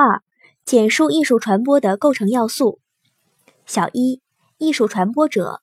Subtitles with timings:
[0.00, 0.22] 二、
[0.64, 2.78] 简述艺术传播的构成要素。
[3.66, 4.20] 小一、
[4.56, 5.60] 艺术传播者。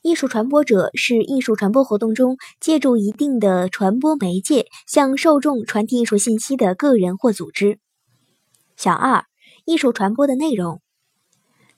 [0.00, 7.78] 艺术传播者是艺术传播活动中借助一定的传播媒介向受众传递艺术信息的个人或组织。
[8.78, 9.26] 小二、
[9.66, 10.80] 艺术传播的内容。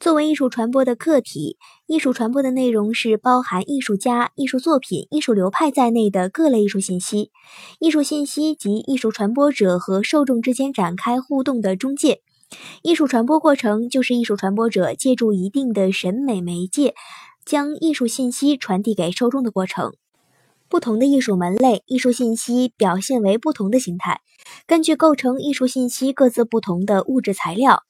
[0.05, 7.31] 作为艺术传播的客体，艺术传播的内容是包含艺术家、艺术作品、艺术流派在内的各类艺术信息。
[7.81, 12.21] 艺术信息及艺术传播者和受众之间展开互动的中介。
[12.83, 16.95] 艺术传播过程就是艺术传播者借助一定的审美媒介。
[17.47, 19.95] 将艺术信息传递给受众的过程。
[20.69, 24.21] 不同的艺术门类，艺术信息表现为不同的形态。
[24.67, 27.83] 根据构成艺术信息各自不同的物质材料，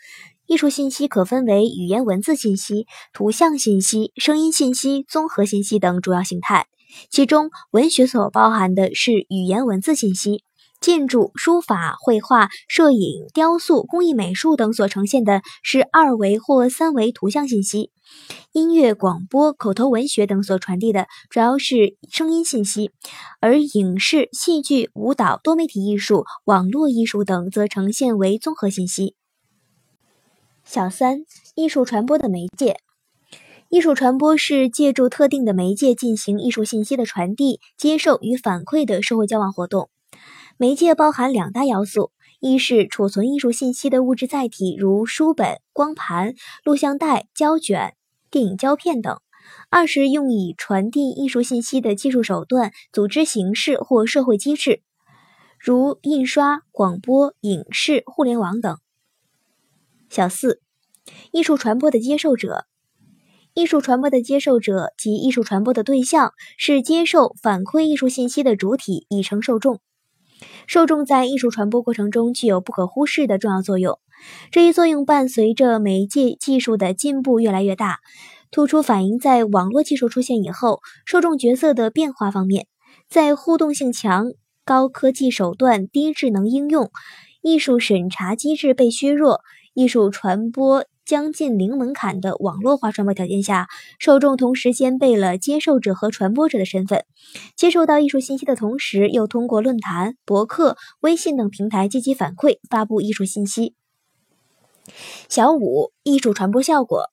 [0.46, 6.66] 艺术信息可分为语言文字信息、图像信息、声音信息、综合信息等主要形态。
[7.10, 10.44] 其中，文学所包含的是语言文字信息。
[10.80, 17.90] 建筑、书法、绘画、摄影、雕塑、工艺美术等所呈现的是二维或三维图像信息；
[18.52, 22.90] 音乐、广播、口头文学等所传递的主要是声音信息；
[23.40, 29.14] 而影视、戏剧、舞蹈、多媒体艺术、网络艺术等则呈现为综合信息。
[30.64, 32.78] 小三、艺术传播的媒介。
[33.68, 39.90] 艺术传播是借助特定的媒介进行艺术信息的传递、接受与反馈的社会交往活动。
[40.56, 47.94] 媒介包含两大要素：一是储存艺术信息的物质载体，如书本、光盘、录像带、胶卷、
[48.30, 49.16] 电影胶片等；
[49.70, 54.80] 二是用以传递艺术信息的技术手段、组织形式或社会机制，
[55.58, 58.78] 如印刷、广播、影视、互联网等。
[60.10, 60.60] 小四，
[61.32, 62.66] 艺术传播的接受者。
[63.54, 69.80] 艺术传播的接受者及艺术传播的对象是接受反馈艺术信息的主体，已成受众。
[70.66, 73.98] 受众在艺术传播过程中具有不可忽视的重要作用，
[74.50, 78.00] 这一作用伴随着媒介技术的进步越来越大，
[78.50, 82.66] 突出反映在网络技术出现以后，受众角色的变化方面。
[83.08, 84.32] 在互动性强、
[84.64, 86.90] 高科技手段、低智能应用、
[87.42, 89.42] 艺术审查机制被削弱、
[89.74, 90.86] 艺术传播。
[91.04, 93.68] 将近零门槛的网络化传播条件下，
[93.98, 97.04] 受众同时兼备了接受者和传播者的身份，
[97.54, 103.74] 接受到艺术信息的同时，又通过论坛、博客、微信等平台积极反馈、发布艺术信息。
[105.28, 107.10] 小五、艺术传播效果。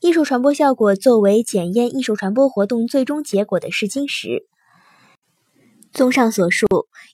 [0.00, 4.48] 艺术传播效果作为检验艺术传播活动最终结果的试金石。
[5.92, 6.66] 综上所述，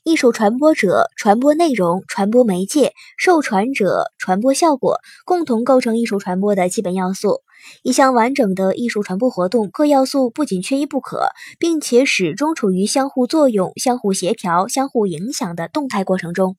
[0.02, 7.40] 艺术传播者、传播内容、传播媒介、受传者、传播效果，共同构成艺术传播的基本要素。
[7.82, 16.56] 一项完整的艺术传播活动，各要素不仅缺一不可，并且始终处于相互作用、相互协调、相互影响的动态过程中。